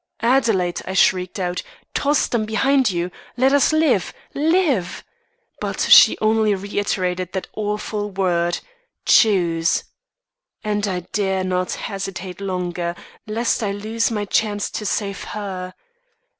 'Adelaide!' 0.21 0.81
I 0.87 0.95
shrieked 0.95 1.37
out. 1.39 1.61
'Toss 1.93 2.25
them 2.29 2.43
behind 2.45 2.89
you. 2.89 3.11
Let 3.37 3.53
us 3.53 3.71
live 3.71 4.15
live!' 4.33 5.03
But 5.59 5.79
she 5.79 6.17
only 6.19 6.55
reiterated 6.55 7.33
that 7.33 7.47
awful 7.53 8.09
word: 8.09 8.61
'Choose!' 9.05 9.83
and 10.63 10.87
I 10.87 11.01
dare 11.01 11.43
not 11.43 11.73
hesitate 11.73 12.41
longer, 12.41 12.95
lest 13.27 13.61
I 13.61 13.73
lose 13.73 14.09
my 14.09 14.25
chance 14.25 14.71
to 14.71 14.87
save 14.87 15.23
her. 15.35 15.75